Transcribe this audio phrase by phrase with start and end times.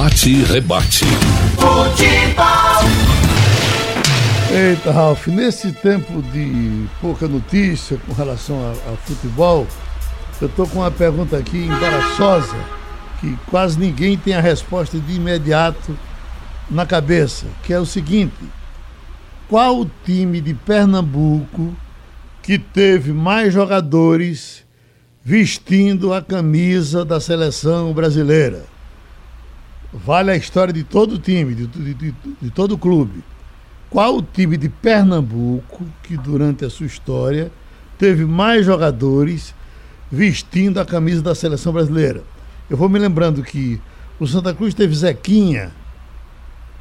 [0.00, 1.04] Bate e rebate.
[1.56, 2.88] Futebol.
[4.50, 9.66] Eita, Ralf, nesse tempo de pouca notícia com relação a, a futebol,
[10.40, 12.56] eu estou com uma pergunta aqui embaraçosa,
[13.20, 15.94] que quase ninguém tem a resposta de imediato
[16.70, 18.42] na cabeça, que é o seguinte:
[19.50, 21.76] qual o time de Pernambuco
[22.42, 24.64] que teve mais jogadores
[25.22, 28.79] vestindo a camisa da seleção brasileira?
[29.92, 33.24] Vale a história de todo o time, de, de, de, de todo o clube.
[33.88, 37.50] Qual o time de Pernambuco que, durante a sua história,
[37.98, 39.52] teve mais jogadores
[40.10, 42.22] vestindo a camisa da seleção brasileira?
[42.68, 43.80] Eu vou me lembrando que
[44.20, 45.72] o Santa Cruz teve Zequinha.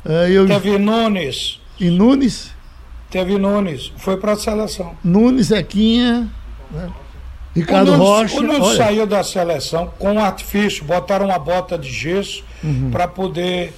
[0.06, 0.46] É, eu...
[0.46, 1.60] Teve Nunes.
[1.80, 2.54] E Nunes?
[3.10, 4.96] Teve Nunes, foi para a seleção.
[5.04, 6.30] Nunes, Zequinha,
[6.70, 6.92] né?
[7.60, 8.38] Ricardo o Nunes, Rocha.
[8.38, 8.78] O Nunes olha.
[8.78, 12.90] saiu da seleção com um artifício, botaram uma bota de gesso uhum.
[12.92, 13.74] para poder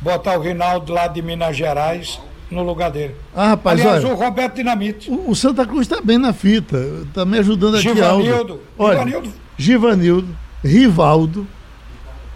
[0.00, 3.14] botar o Rinaldo lá de Minas Gerais no lugar dele.
[3.34, 5.10] Ah, rapaz, Aliás, olha, o Roberto Dinamite.
[5.10, 8.60] O, o Santa Cruz está bem na fita, está me ajudando aqui, Givanildo.
[8.78, 9.32] Olha, Givanildo.
[9.58, 11.46] Givanildo, Rivaldo,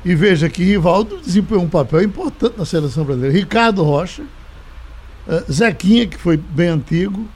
[0.05, 3.37] e veja que Rivaldo desempenhou um papel importante na seleção brasileira.
[3.37, 7.29] Ricardo Rocha, uh, Zequinha, que foi bem antigo.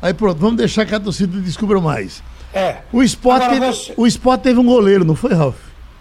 [0.00, 2.22] Aí pronto, vamos deixar que a torcida descubra mais.
[2.56, 2.76] É.
[2.90, 3.92] O Sport, teve, você...
[3.96, 5.56] o Sport teve um goleiro, não foi, Ralf?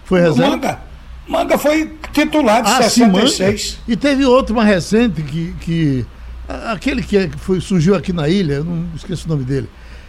[0.05, 0.51] Foi reserva?
[0.51, 0.79] Manga.
[1.27, 3.61] Manga foi titular de ah, 66.
[3.61, 5.53] Sim, e teve outro mais recente que.
[5.59, 6.05] que
[6.67, 9.67] aquele que foi, surgiu aqui na ilha, não esqueço o nome dele.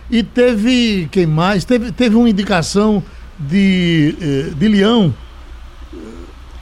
[0.08, 1.08] E teve.
[1.10, 1.64] Quem mais?
[1.64, 3.02] Teve, teve uma indicação
[3.38, 5.12] de, eh, de Leão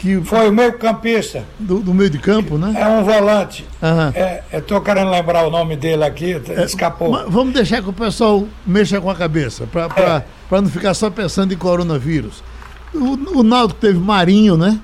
[0.04, 2.74] que foi o meio campista do, do, meio de campo, né?
[2.78, 3.64] É um volante.
[3.80, 4.12] Uhum.
[4.14, 7.24] É, estou querendo lembrar o nome dele aqui, é, escapou.
[7.26, 10.60] vamos deixar que o pessoal mexa com a cabeça para é.
[10.60, 12.44] não ficar só pensando em coronavírus.
[12.92, 14.78] O, o Naldo teve Marinho, né?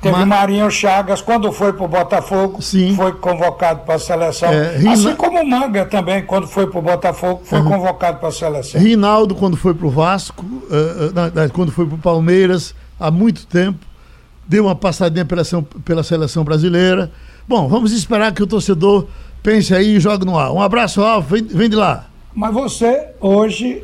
[0.00, 0.26] Teve Mar...
[0.26, 2.96] Marinho Chagas, quando foi para o Botafogo, Sim.
[2.96, 4.50] foi convocado para a seleção.
[4.50, 4.92] É, Rina...
[4.94, 7.68] Assim como o Manga também, quando foi para o Botafogo, foi uhum.
[7.68, 8.80] convocado para a seleção.
[8.80, 13.46] Rinaldo, quando foi para o Vasco, uh, uh, quando foi para o Palmeiras, há muito
[13.46, 13.85] tempo
[14.46, 15.42] deu uma passadinha pela,
[15.84, 17.10] pela seleção brasileira.
[17.48, 19.06] Bom, vamos esperar que o torcedor
[19.42, 20.52] pense aí e jogue no ar.
[20.52, 22.06] Um abraço, Alvo, vem, vem de lá.
[22.34, 23.82] Mas você hoje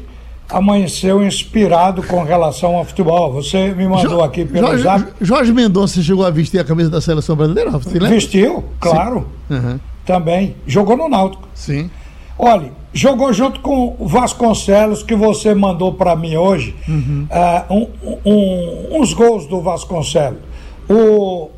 [0.50, 3.32] amanheceu inspirado com relação ao futebol.
[3.32, 5.12] Você me mandou jo aqui pelo Jorge, zap.
[5.20, 8.10] Jorge Mendonça chegou a vestir a camisa da seleção brasileira, você lembra?
[8.10, 9.26] Vestiu, claro.
[9.48, 9.80] Uhum.
[10.04, 10.56] Também.
[10.66, 11.48] Jogou no Náutico.
[11.54, 11.90] Sim.
[12.38, 17.26] Olha, jogou junto com o Vasconcelos, que você mandou para mim hoje, uhum.
[17.30, 17.88] uh, um,
[18.24, 20.51] um, uns gols do Vasconcelos
[20.88, 21.50] o,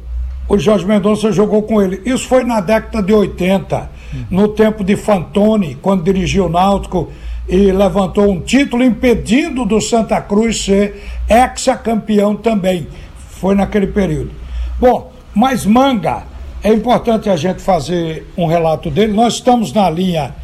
[0.48, 2.02] o Jorge Mendonça jogou com ele.
[2.04, 3.90] Isso foi na década de 80,
[4.30, 7.10] no tempo de Fantoni, quando dirigiu o Náutico
[7.48, 12.86] e levantou um título impedindo do Santa Cruz ser ex-campeão também.
[13.30, 14.30] Foi naquele período.
[14.78, 16.24] Bom, mas Manga,
[16.62, 19.12] é importante a gente fazer um relato dele.
[19.12, 20.34] Nós estamos na linha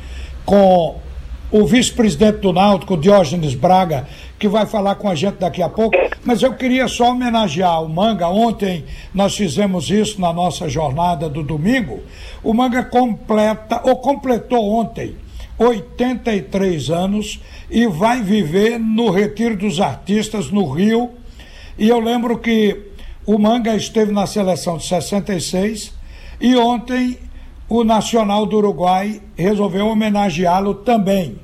[0.45, 0.97] com
[1.51, 4.07] o vice-presidente do Náutico, Diógenes Braga,
[4.39, 5.97] que vai falar com a gente daqui a pouco.
[6.25, 8.29] Mas eu queria só homenagear o Manga.
[8.29, 12.01] Ontem nós fizemos isso na nossa jornada do domingo.
[12.43, 15.17] O Manga completa, ou completou ontem,
[15.59, 17.41] 83 anos
[17.71, 21.11] e vai viver no Retiro dos Artistas, no Rio.
[21.79, 22.91] E eu lembro que
[23.27, 25.93] o Manga esteve na seleção de 66
[26.41, 27.19] e ontem
[27.71, 31.39] o Nacional do Uruguai resolveu homenageá-lo também.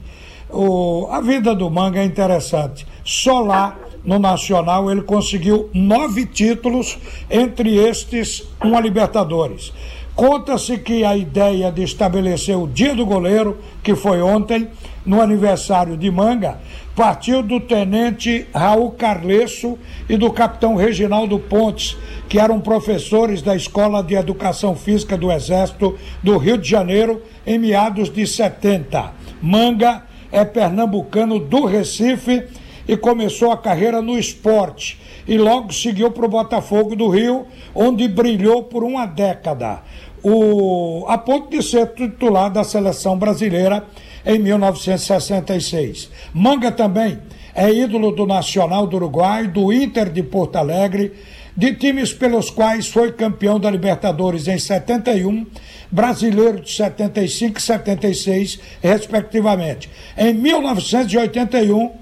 [0.50, 2.84] O, a vida do Manga é interessante.
[3.04, 6.98] Só lá no Nacional ele conseguiu nove títulos,
[7.30, 9.72] entre estes uma Libertadores.
[10.16, 14.66] Conta-se que a ideia de estabelecer o Dia do Goleiro, que foi ontem,
[15.04, 16.58] no aniversário de Manga,
[16.96, 21.94] partiu do tenente Raul Carlesso e do capitão Reginaldo Pontes,
[22.26, 27.58] que eram professores da Escola de Educação Física do Exército do Rio de Janeiro em
[27.58, 29.12] meados de 70.
[29.42, 32.44] Manga é pernambucano do Recife
[32.88, 34.98] e começou a carreira no esporte
[35.28, 39.82] e logo seguiu para o Botafogo do Rio, onde brilhou por uma década,
[40.22, 43.84] o, a ponto de ser titular da seleção brasileira
[44.26, 46.10] em 1966.
[46.34, 47.18] Manga também
[47.54, 51.12] é ídolo do Nacional do Uruguai, do Inter de Porto Alegre,
[51.56, 55.46] de times pelos quais foi campeão da Libertadores em 71,
[55.90, 59.88] brasileiro de 75 e 76, respectivamente.
[60.18, 61.92] Em 1981,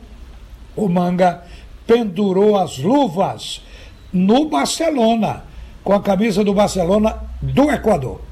[0.75, 1.44] o Manga
[1.87, 3.62] pendurou as luvas
[4.12, 5.44] no Barcelona,
[5.85, 8.23] com a camisa do Barcelona do Equador.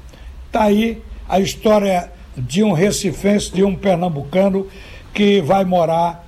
[0.47, 4.67] Está aí a história de um recifense, de um pernambucano
[5.13, 6.23] que vai morar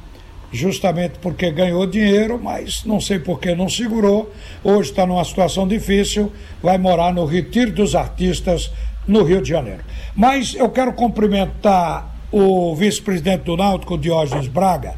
[0.52, 4.34] justamente porque ganhou dinheiro, mas não sei por que não segurou.
[4.64, 6.32] Hoje está numa situação difícil,
[6.62, 8.72] vai morar no Retiro dos Artistas,
[9.08, 9.84] no Rio de Janeiro.
[10.16, 14.96] Mas eu quero cumprimentar o vice-presidente do Náutico, Diógenes Braga,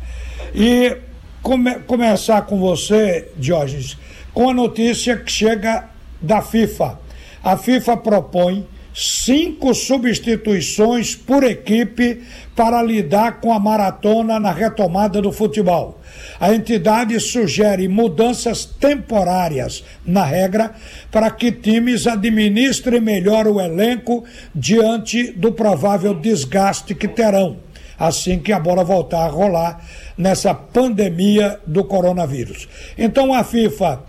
[0.53, 0.97] e
[1.41, 3.97] come começar com você, Diógenes,
[4.33, 5.89] com a notícia que chega
[6.21, 6.99] da FIFA.
[7.43, 8.67] A FIFA propõe
[8.99, 12.23] cinco substituições por equipe
[12.55, 16.01] para lidar com a maratona na retomada do futebol.
[16.39, 20.73] A entidade sugere mudanças temporárias na regra
[21.11, 24.23] para que times administrem melhor o elenco
[24.55, 27.57] diante do provável desgaste que terão
[27.99, 29.83] assim que a bola voltar a rolar
[30.15, 32.67] nessa pandemia do coronavírus.
[32.95, 34.03] Então a FIFA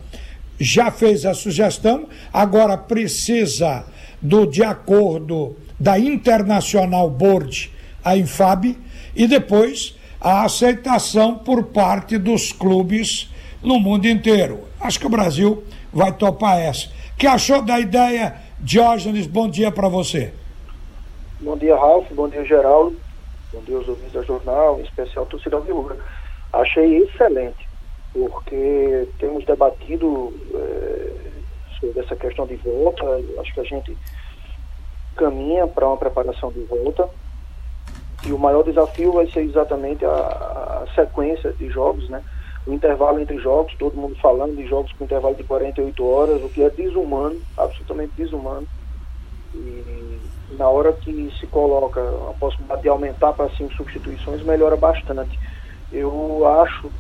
[0.61, 3.85] já fez a sugestão, agora precisa
[4.21, 7.73] do de acordo da International Board,
[8.05, 8.77] a Infab,
[9.15, 13.31] e depois a aceitação por parte dos clubes
[13.63, 14.61] no mundo inteiro.
[14.81, 15.63] Acho que o Brasil
[15.93, 16.89] vai topar essa.
[17.17, 19.27] que achou da ideia, Diógenes?
[19.27, 20.33] Bom dia para você.
[21.41, 22.07] Bom dia, Ralf.
[22.13, 22.97] Bom dia, Geraldo.
[23.53, 25.97] Bom dia aos ouvintes da jornal, em especial de Rubra.
[26.53, 27.69] Achei excelente,
[28.13, 31.28] porque temos debatido é,
[31.81, 33.05] sobre essa questão de volta.
[33.41, 33.97] Acho que a gente
[35.17, 37.09] caminha para uma preparação de volta.
[38.27, 42.23] E o maior desafio vai ser exatamente a, a, sequência de jogos, né?
[42.67, 46.49] O intervalo entre jogos, todo mundo falando de jogos com intervalo de 48 horas, o
[46.49, 48.67] que é desumano, absolutamente desumano.
[49.55, 50.19] E
[50.59, 55.39] na hora que se coloca a possibilidade de aumentar para cinco substituições, melhora bastante.
[55.93, 56.91] Eu acho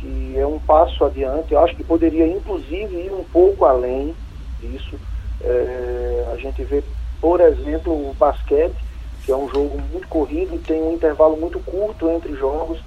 [0.00, 4.16] que é um passo adiante, eu acho que poderia inclusive ir um pouco além
[4.58, 4.96] disso.
[5.42, 6.82] É, a gente vê,
[7.20, 8.76] por exemplo, o basquete,
[9.24, 12.78] que é um jogo muito corrido, tem um intervalo muito curto entre jogos,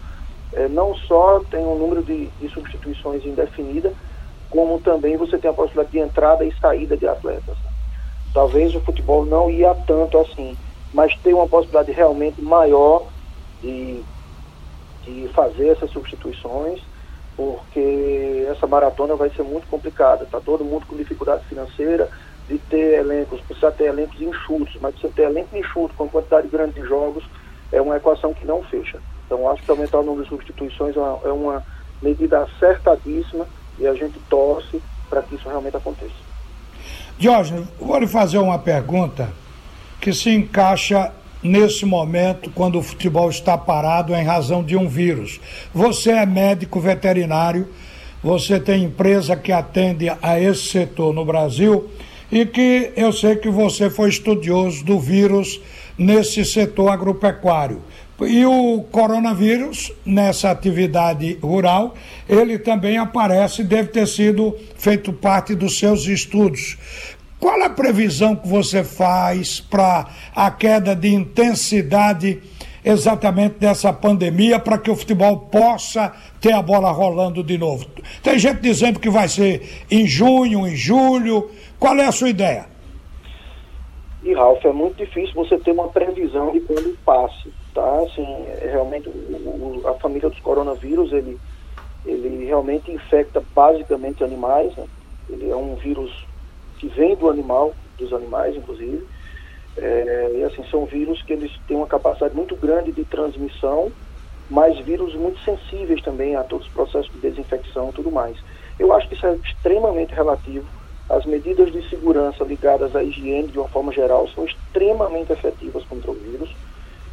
[0.54, 3.94] é, não só tem um número de, de substituições indefinida,
[4.50, 7.58] como também você tem a possibilidade de entrada e saída de atletas.
[8.34, 10.58] Talvez o futebol não ia tanto assim,
[10.92, 13.08] mas tem uma possibilidade realmente maior
[13.62, 14.04] de,
[15.04, 16.82] de fazer essas substituições,
[17.36, 20.24] porque essa maratona vai ser muito complicada.
[20.24, 22.10] Está todo mundo com dificuldade financeira
[22.48, 26.74] de ter elencos, precisa ter elencos enxutos, mas você ter elenco enxuto com quantidade grande
[26.74, 27.24] de jogos
[27.72, 29.00] é uma equação que não fecha.
[29.26, 31.66] Então acho que aumentar o número de substituições é uma, é uma
[32.02, 33.48] medida acertadíssima
[33.80, 36.14] e a gente torce para que isso realmente aconteça.
[37.18, 39.30] Jorge, vou lhe fazer uma pergunta
[40.00, 41.14] que se encaixa
[41.44, 45.40] nesse momento quando o futebol está parado em razão de um vírus.
[45.74, 47.68] Você é médico veterinário,
[48.24, 51.90] você tem empresa que atende a esse setor no Brasil
[52.32, 55.60] e que eu sei que você foi estudioso do vírus
[55.98, 57.82] nesse setor agropecuário.
[58.22, 61.96] E o coronavírus, nessa atividade rural,
[62.30, 66.78] ele também aparece, deve ter sido feito parte dos seus estudos.
[67.44, 72.42] Qual a previsão que você faz para a queda de intensidade
[72.86, 77.86] exatamente dessa pandemia para que o futebol possa ter a bola rolando de novo?
[78.24, 81.52] Tem gente dizendo que vai ser em junho, em julho.
[81.78, 82.66] Qual é a sua ideia?
[84.24, 88.04] E Ralf, é muito difícil você ter uma previsão de quando passe tá?
[88.04, 88.26] Assim,
[88.62, 91.38] é, realmente o, a família dos coronavírus, ele,
[92.06, 94.86] ele realmente infecta basicamente animais, né?
[95.30, 96.10] Ele é um vírus
[96.84, 99.08] que vem do animal, dos animais inclusive,
[99.78, 103.90] é, e assim, são vírus que eles têm uma capacidade muito grande de transmissão,
[104.50, 108.38] mas vírus muito sensíveis também a todos os processos de desinfecção e tudo mais.
[108.78, 110.68] Eu acho que isso é extremamente relativo.
[111.10, 116.12] As medidas de segurança ligadas à higiene, de uma forma geral, são extremamente efetivas contra
[116.12, 116.54] o vírus.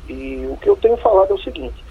[0.08, 1.84] E o que eu tenho falado é o seguinte: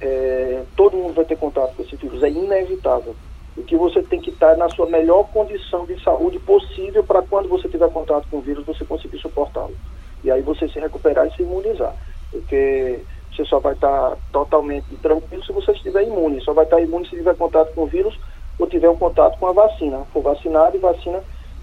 [0.00, 3.16] é, todo mundo vai ter contato com esse vírus, é inevitável.
[3.56, 7.48] O que você tem que estar na sua melhor condição de saúde possível para quando
[7.48, 9.74] você tiver contato com o vírus você conseguir suportá-lo.
[10.22, 11.94] E aí você se recuperar e se imunizar.
[12.30, 13.00] Porque
[13.34, 16.40] você só vai estar totalmente tranquilo se você estiver imune.
[16.40, 18.18] Só vai estar imune se tiver contato com o vírus
[18.58, 20.04] ou tiver um contato com a vacina.
[20.12, 21.22] For vacinado e vacina,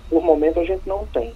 [0.10, 1.34] por momento, a gente não tem.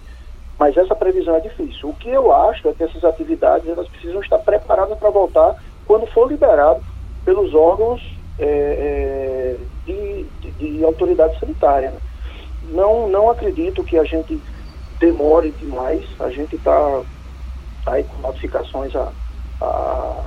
[0.58, 1.88] Mas essa previsão é difícil.
[1.88, 6.06] O que eu acho é que essas atividades elas precisam estar preparadas para voltar quando
[6.06, 6.82] for liberado
[7.24, 8.00] pelos órgãos
[8.38, 9.56] é, é,
[9.92, 11.90] de, de, de, autoridade sanitária.
[11.90, 11.98] Né?
[12.70, 14.40] Não, não acredito que a gente
[14.98, 16.04] demore demais.
[16.18, 17.02] A gente está
[17.86, 19.10] aí com notificações há,
[19.60, 20.24] há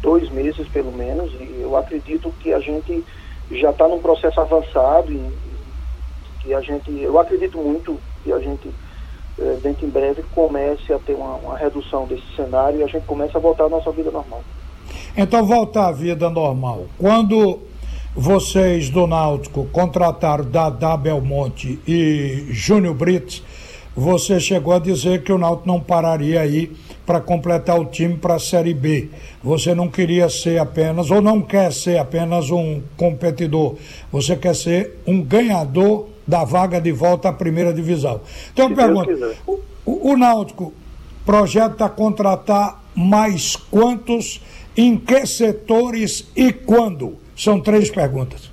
[0.00, 3.04] dois meses pelo menos e eu acredito que a gente
[3.50, 5.12] já está num processo avançado
[6.44, 8.70] e a gente, eu acredito muito que a gente
[9.38, 13.04] é, dentro em breve comece a ter uma, uma, redução desse cenário e a gente
[13.04, 14.42] comece a voltar à nossa vida normal.
[15.16, 16.86] Então volta à vida normal.
[16.96, 17.60] Quando
[18.16, 23.42] vocês do Náutico contrataram Dadá Belmonte e Júnior Brits,
[23.94, 26.72] você chegou a dizer que o Náutico não pararia aí
[27.04, 29.10] para completar o time para a Série B.
[29.44, 33.76] Você não queria ser apenas, ou não quer ser apenas um competidor,
[34.10, 38.22] você quer ser um ganhador da vaga de volta à primeira divisão.
[38.52, 39.10] Então, eu pergunto:
[39.46, 40.72] o, o, o Náutico
[41.24, 44.40] projeta contratar mais quantos,
[44.74, 47.25] em que setores e quando?
[47.36, 48.50] São três perguntas.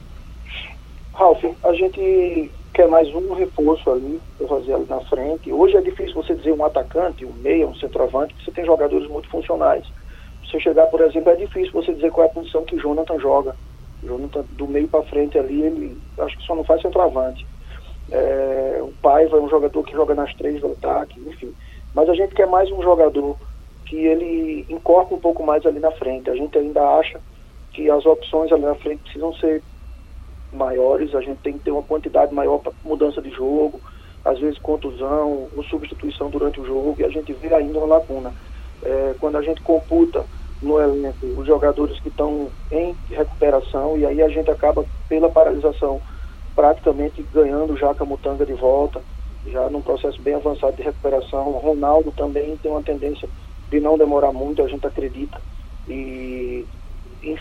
[1.13, 5.53] Ralf, a gente quer mais um reforço ali, para fazer ali na frente.
[5.53, 9.07] Hoje é difícil você dizer um atacante, um meia, um centroavante, porque você tem jogadores
[9.07, 9.85] muito funcionais.
[10.43, 13.17] Você chegar, por exemplo, é difícil você dizer qual é a posição que o Jonathan
[13.19, 13.55] joga.
[14.03, 17.45] O Jonathan, do meio para frente ali, ele acho que só não faz centroavante.
[18.11, 21.53] É, o Paiva é um jogador que joga nas três do ataque, enfim.
[21.95, 23.37] Mas a gente quer mais um jogador
[23.85, 26.29] que ele encorpa um pouco mais ali na frente.
[26.29, 27.21] A gente ainda acha
[27.73, 29.61] que as opções ali na frente precisam ser
[30.51, 33.81] maiores, a gente tem que ter uma quantidade maior para mudança de jogo,
[34.23, 38.33] às vezes contusão, ou substituição durante o jogo, e a gente vê ainda uma lacuna.
[38.83, 40.23] É, quando a gente computa
[40.61, 45.99] no elenco os jogadores que estão em recuperação, e aí a gente acaba, pela paralisação,
[46.55, 49.01] praticamente ganhando já a Camutanga de volta,
[49.47, 51.49] já num processo bem avançado de recuperação.
[51.49, 53.27] O Ronaldo também tem uma tendência
[53.69, 55.41] de não demorar muito, a gente acredita.
[55.87, 56.65] E,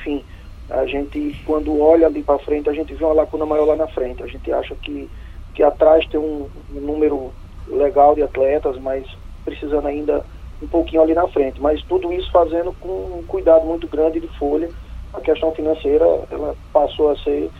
[0.02, 0.24] enfim,
[0.68, 3.86] a gente, quando olha ali para frente, a gente vê uma lacuna maior lá na
[3.86, 4.22] frente.
[4.22, 5.08] A gente acha que,
[5.54, 7.32] que atrás tem um, um número
[7.68, 9.06] legal de atletas, mas
[9.44, 10.24] precisando ainda
[10.60, 11.60] um pouquinho ali na frente.
[11.60, 14.70] Mas tudo isso fazendo com um cuidado muito grande de folha.
[15.12, 17.50] A questão financeira ela passou a ser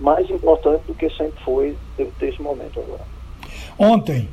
[0.00, 1.76] mais importante do que sempre foi
[2.18, 3.04] desse momento agora.
[3.78, 4.28] Ontem,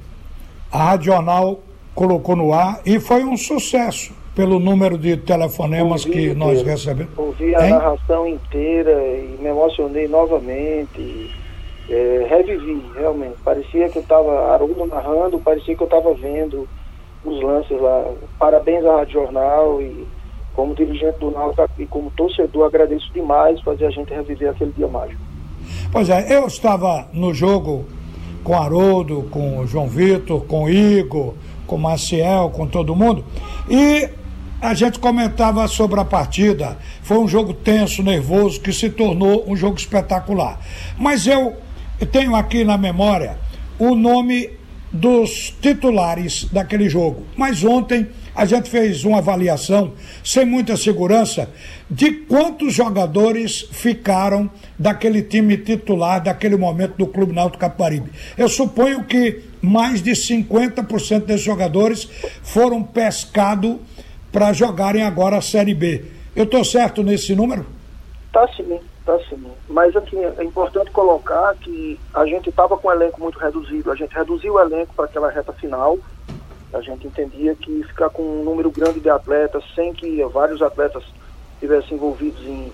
[0.72, 1.60] a Radional
[1.94, 6.40] colocou no ar e foi um sucesso pelo número de telefonemas que inteiro.
[6.40, 7.18] nós recebemos.
[7.18, 7.70] Ouvi a hein?
[7.72, 11.32] narração inteira e me emocionei novamente.
[11.90, 13.36] É, revivi, realmente.
[13.44, 16.68] Parecia que eu estava, Haroldo narrando, parecia que eu estava vendo
[17.24, 18.06] os lances lá.
[18.40, 20.08] Parabéns à Rádio Jornal e
[20.56, 24.88] como dirigente do Náutico e como torcedor agradeço demais fazer a gente reviver aquele dia
[24.88, 25.22] mágico.
[25.92, 27.86] Pois é, eu estava no jogo
[28.44, 31.34] com Haroldo, com o João Vitor, com o Igor,
[31.66, 33.24] com o Maciel, com todo mundo,
[33.70, 34.10] e
[34.64, 36.78] a gente comentava sobre a partida.
[37.02, 40.58] Foi um jogo tenso, nervoso, que se tornou um jogo espetacular.
[40.98, 41.58] Mas eu
[42.14, 43.38] tenho aqui na memória
[43.78, 44.52] o nome
[44.90, 47.26] dos titulares daquele jogo.
[47.36, 49.92] Mas ontem a gente fez uma avaliação
[50.24, 51.50] sem muita segurança
[51.92, 58.12] de quantos jogadores ficaram daquele time titular daquele momento do Clube Náutico Caparibe.
[58.38, 62.08] Eu suponho que mais de 50% desses jogadores
[62.42, 63.76] foram pescados
[64.34, 66.04] para jogarem agora a Série B.
[66.36, 67.64] Eu estou certo nesse número?
[68.34, 69.46] Tá sim, tá sim.
[69.70, 73.92] Mas assim, é importante colocar que a gente estava com o elenco muito reduzido.
[73.92, 76.00] A gente reduziu o elenco para aquela reta final.
[76.74, 81.04] A gente entendia que ficar com um número grande de atletas, sem que vários atletas
[81.54, 82.72] estivessem envolvidos em,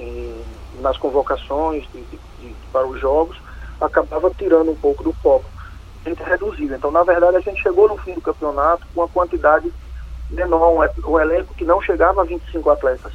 [0.00, 0.44] em,
[0.80, 3.40] nas convocações de, de, de, para os jogos,
[3.80, 5.44] acabava tirando um pouco do foco.
[6.04, 6.74] A gente reduziu.
[6.74, 9.72] Então, na verdade, a gente chegou no fim do campeonato com uma quantidade
[10.30, 13.12] menor, um, um elenco que não chegava a 25 atletas.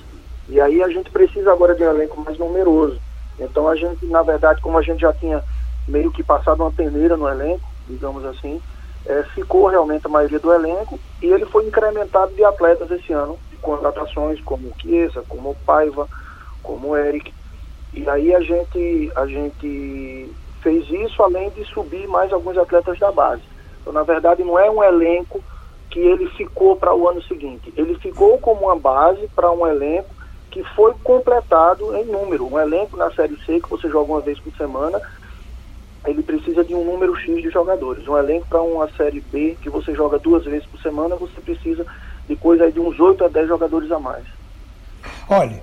[0.48, 3.00] E aí a gente precisa agora de um elenco mais numeroso.
[3.39, 5.43] Então a gente, na verdade, como a gente já tinha
[5.88, 8.62] meio que passado uma peneira no elenco, digamos assim,
[9.05, 13.38] é, ficou realmente a maioria do elenco e ele foi incrementado de atletas esse ano,
[13.51, 16.07] de contratações como o Chiesa, como o Paiva,
[16.63, 17.34] como o Eric.
[17.93, 20.31] E aí a gente, a gente
[20.62, 23.43] fez isso além de subir mais alguns atletas da base.
[23.81, 25.43] Então, na verdade, não é um elenco
[25.89, 27.73] que ele ficou para o ano seguinte.
[27.75, 30.09] Ele ficou como uma base para um elenco
[30.51, 32.45] que foi completado em número.
[32.45, 35.01] Um elenco na Série C que você joga uma vez por semana,
[36.05, 38.07] ele precisa de um número X de jogadores.
[38.07, 41.85] Um elenco para uma Série B que você joga duas vezes por semana, você precisa
[42.27, 44.23] de coisa de uns 8 a 10 jogadores a mais.
[45.29, 45.61] Olha,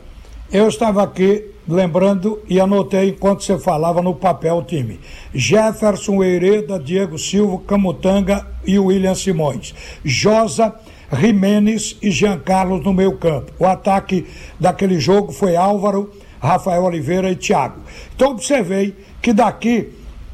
[0.52, 5.00] eu estava aqui lembrando e anotei enquanto você falava no papel o time.
[5.32, 9.75] Jefferson Hereda, Diego Silva, Camutanga e William Simões.
[10.04, 10.75] Josa,
[11.11, 13.52] Jimenez e Jean Carlos no meio campo.
[13.59, 14.26] O ataque
[14.61, 17.80] daquele jogo foi Álvaro, Rafael Oliveira e Thiago.
[18.14, 19.90] Então observei que daqui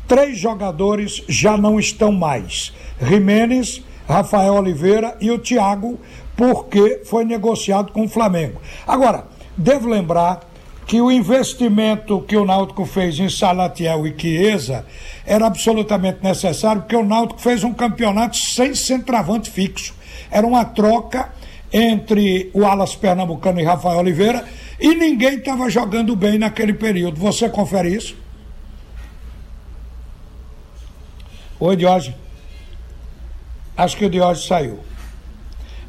[0.08, 2.72] três jogadores já não estão mais.
[3.00, 6.00] Jimenez, Rafael Oliveira e o Thiago,
[6.36, 8.60] porque foi negociado com o Flamengo.
[8.86, 9.24] Agora,
[9.58, 10.48] Devo lembrar
[10.86, 14.86] que o investimento que o Náutico fez em Salatiel e Chiesa
[15.26, 19.94] era absolutamente necessário, porque o Náutico fez um campeonato sem centroavante fixo.
[20.30, 21.32] Era uma troca
[21.72, 24.46] entre o Alas Pernambucano e Rafael Oliveira
[24.80, 27.18] e ninguém estava jogando bem naquele período.
[27.18, 28.16] Você confere isso?
[31.58, 32.16] Oi, Diógenes.
[33.76, 34.78] Acho que o Diógenes saiu.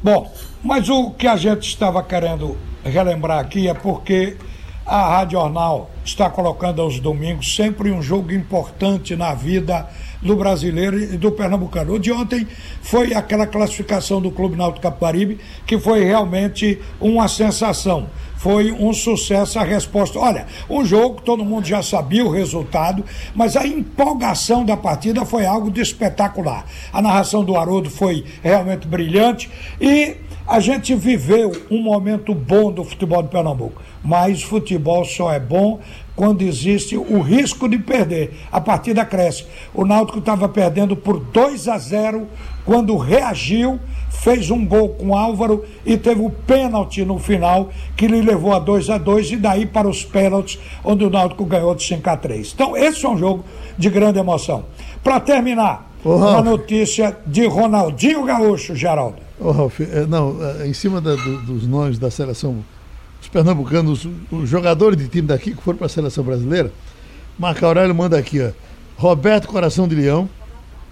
[0.02, 0.30] Bom,
[0.62, 4.36] mas o que a gente estava querendo relembrar aqui é porque
[4.84, 9.88] a Rádio Jornal está colocando aos domingos sempre um jogo importante na vida
[10.20, 11.94] do brasileiro e do pernambucano.
[11.94, 12.46] O de ontem
[12.82, 18.08] foi aquela classificação do Clube Náutico Caparibe que foi realmente uma sensação.
[18.36, 20.18] Foi um sucesso a resposta.
[20.18, 25.46] Olha, um jogo todo mundo já sabia o resultado, mas a empolgação da partida foi
[25.46, 26.64] algo de espetacular.
[26.92, 29.50] A narração do Haroldo foi realmente brilhante
[29.80, 30.16] e
[30.50, 35.78] a gente viveu um momento bom do futebol de Pernambuco, mas futebol só é bom
[36.16, 38.36] quando existe o risco de perder.
[38.50, 39.46] A partida cresce.
[39.72, 42.26] O Náutico estava perdendo por 2 a 0
[42.64, 43.78] quando reagiu,
[44.08, 48.58] fez um gol com Álvaro e teve o pênalti no final que lhe levou a
[48.58, 52.16] 2 a 2 e daí para os pênaltis, onde o Náutico ganhou de 5 a
[52.16, 52.52] 3.
[52.52, 53.44] Então, esse é um jogo
[53.78, 54.64] de grande emoção.
[55.00, 59.18] Para terminar, uma notícia de Ronaldinho Gaúcho, Geraldo.
[59.38, 62.64] Ô, Ralf, é, não, é, em cima da, do, dos nomes da seleção,
[63.20, 66.70] os pernambucanos, os jogadores de time daqui que foram para a seleção brasileira,
[67.38, 68.50] Marco Aurélio manda aqui, ó.
[68.98, 70.28] Roberto Coração de Leão,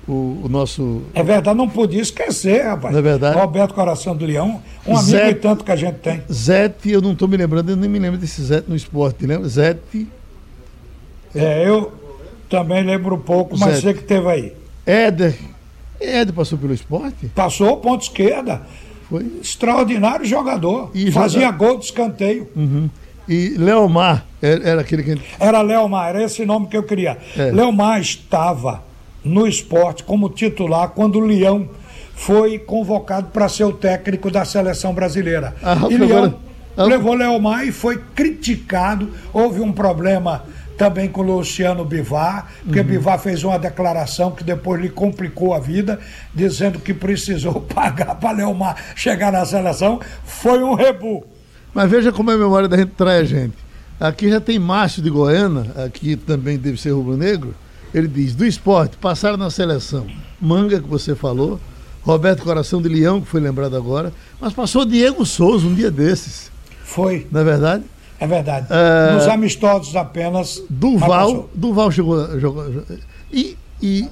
[0.09, 1.03] o, o, nosso.
[1.13, 2.93] É verdade, não podia esquecer, rapaz.
[2.93, 3.39] Não é verdade?
[3.39, 6.23] Roberto Coração do Leão, um amigo Zete, e tanto que a gente tem.
[6.33, 9.47] Zete, eu não estou me lembrando, eu nem me lembro desse Zete no esporte, lembra?
[9.47, 10.09] Zete.
[11.35, 11.93] É, eu
[12.49, 13.83] também lembro um pouco, mas Zete.
[13.83, 14.55] sei que teve aí.
[14.89, 15.37] Éder
[16.01, 17.27] Ed passou pelo esporte?
[17.35, 18.63] Passou, ponto esquerda.
[19.09, 19.27] Foi.
[19.43, 20.91] Extraordinário jogador.
[20.95, 22.49] E Fazia gol de escanteio.
[22.55, 22.89] Uhum.
[23.29, 25.21] E Leomar, era, aquele que.
[25.39, 27.19] Era Leomar, era esse nome que eu queria.
[27.37, 27.51] É.
[27.51, 28.83] Leomar estava
[29.23, 31.69] no esporte como titular quando o Leão
[32.15, 35.55] foi convocado para ser o técnico da seleção brasileira.
[35.63, 36.35] Ah, e Leão agora...
[36.77, 39.11] Ah, levou Leomar e foi criticado.
[39.33, 40.45] Houve um problema
[40.79, 42.87] também com o Luciano Bivar, porque uhum.
[42.87, 45.99] Bivar fez uma declaração que depois lhe complicou a vida,
[46.33, 50.01] dizendo que precisou pagar para Leomar chegar na seleção.
[50.25, 51.27] Foi um rebu.
[51.75, 53.57] Mas veja como a memória da gente trai a gente.
[53.99, 57.55] Aqui já tem Márcio de Goiânia, aqui também deve ser rubro-negro.
[57.93, 60.07] Ele diz: do esporte, passaram na seleção.
[60.41, 61.61] Manga, que você falou.
[62.03, 64.13] Roberto Coração de Leão, que foi lembrado agora.
[64.41, 66.51] Mas passou Diego Souza um dia desses.
[66.83, 67.27] Foi.
[67.31, 67.85] Não é verdade?
[68.21, 68.67] É verdade.
[68.71, 69.13] É...
[69.15, 70.63] Nos amistosos apenas.
[70.69, 72.39] Duval, Duval chegou.
[72.41, 72.85] jogou
[73.33, 74.09] e, e,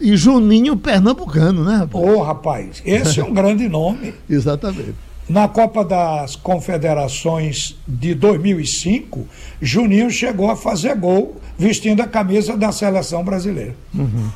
[0.00, 2.04] e Juninho Pernambucano, né, rapaz?
[2.04, 4.14] Ô, oh, rapaz, esse é um grande nome.
[4.28, 4.94] Exatamente.
[5.28, 9.26] Na Copa das Confederações de 2005,
[9.60, 13.74] Juninho chegou a fazer gol vestindo a camisa da seleção brasileira.
[13.94, 14.30] Uhum.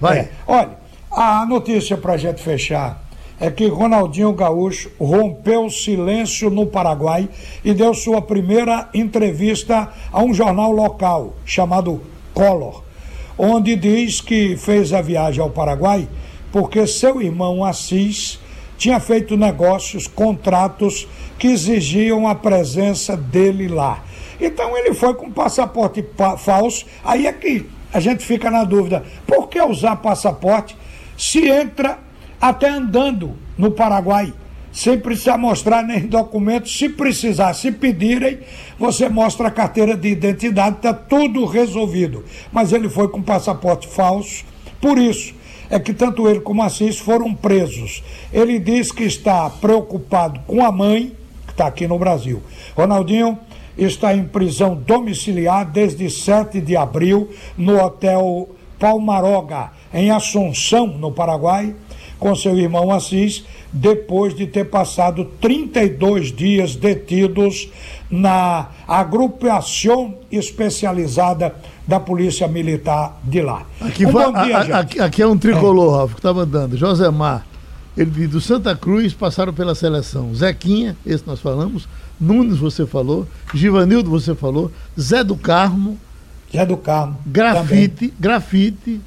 [0.00, 0.18] Vai.
[0.18, 0.70] É, olha,
[1.10, 3.01] a notícia para a gente fechar
[3.42, 7.28] é que Ronaldinho Gaúcho rompeu o silêncio no Paraguai
[7.64, 12.00] e deu sua primeira entrevista a um jornal local chamado
[12.32, 12.84] Color,
[13.36, 16.08] onde diz que fez a viagem ao Paraguai
[16.52, 18.38] porque seu irmão Assis
[18.78, 24.04] tinha feito negócios, contratos que exigiam a presença dele lá.
[24.40, 26.04] Então ele foi com passaporte
[26.38, 26.86] falso.
[27.02, 30.76] Aí é que a gente fica na dúvida: por que usar passaporte
[31.16, 31.98] se entra
[32.42, 34.34] até andando no Paraguai,
[34.72, 36.68] sem precisar mostrar nem documento.
[36.68, 38.40] Se precisar, se pedirem,
[38.76, 42.24] você mostra a carteira de identidade, está tudo resolvido.
[42.50, 44.44] Mas ele foi com passaporte falso,
[44.80, 45.32] por isso
[45.70, 48.02] é que tanto ele como Assis foram presos.
[48.32, 51.12] Ele diz que está preocupado com a mãe,
[51.46, 52.42] que está aqui no Brasil.
[52.76, 53.38] Ronaldinho
[53.78, 61.74] está em prisão domiciliar desde 7 de abril no hotel Palmaroga, em Assunção, no Paraguai
[62.22, 67.68] com seu irmão Assis, depois de ter passado 32 dias detidos
[68.08, 71.52] na agrupação especializada
[71.84, 73.66] da Polícia Militar de lá.
[73.80, 75.96] Aqui, um dia, a, aqui, aqui, é um tricolor, é.
[75.96, 76.76] Ralf, que está mandando.
[76.76, 77.44] Josemar,
[77.96, 80.32] ele do Santa Cruz passaram pela seleção.
[80.32, 81.88] Zequinha, esse nós falamos.
[82.20, 83.26] Nunes, você falou.
[83.52, 84.70] Givanildo, você falou.
[84.98, 85.98] Zé do Carmo.
[86.52, 87.18] Zé do Carmo.
[87.26, 88.14] Grafite, também.
[88.20, 89.00] grafite.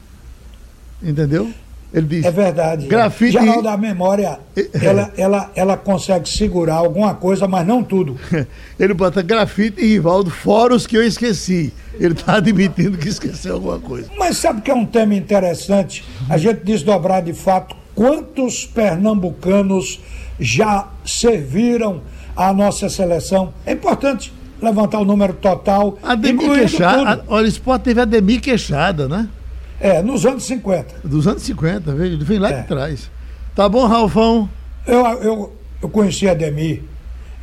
[1.01, 1.49] Entendeu?
[1.93, 2.87] Ele diz, é verdade.
[2.87, 3.31] Grafite.
[3.31, 4.39] Geral da memória,
[4.81, 8.17] ela, ela, ela consegue segurar alguma coisa, mas não tudo.
[8.77, 11.73] Ele bota grafite e Rivaldo, fora os que eu esqueci.
[11.97, 14.09] Ele está admitindo que esqueceu alguma coisa.
[14.17, 16.03] Mas sabe que é um tema interessante?
[16.29, 20.01] A gente desdobrar de fato quantos pernambucanos
[20.37, 22.01] já serviram
[22.35, 23.53] à nossa seleção.
[23.65, 25.97] É importante levantar o número total.
[26.03, 27.23] Ademir Queixada.
[27.27, 29.29] Olha, o esporte teve Ademir Queixada, né?
[29.79, 30.95] É, nos anos 50.
[31.03, 32.61] Dos anos 50, veio, vem lá é.
[32.61, 33.11] de trás.
[33.55, 34.49] Tá bom, Ralfão?
[34.85, 36.83] Eu, eu, eu conheci Ademir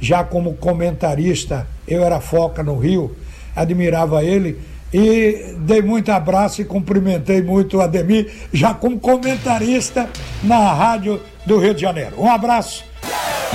[0.03, 3.15] já como comentarista, eu era foca no Rio,
[3.55, 4.59] admirava ele
[4.93, 10.11] e dei muito abraço e cumprimentei muito o Ademir, já como comentarista
[10.43, 12.21] na Rádio do Rio de Janeiro.
[12.21, 12.85] Um abraço.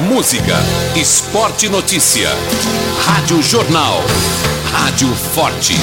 [0.10, 0.56] Música,
[0.96, 2.30] esporte notícia.
[3.06, 3.98] Rádio Jornal.
[4.72, 5.76] Rádio Forte.